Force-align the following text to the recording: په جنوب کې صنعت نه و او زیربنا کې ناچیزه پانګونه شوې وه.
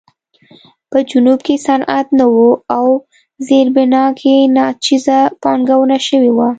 په 0.91 0.97
جنوب 1.09 1.39
کې 1.47 1.55
صنعت 1.67 2.07
نه 2.19 2.25
و 2.33 2.37
او 2.77 2.87
زیربنا 3.47 4.05
کې 4.19 4.35
ناچیزه 4.55 5.19
پانګونه 5.41 5.97
شوې 6.07 6.31
وه. 6.37 6.49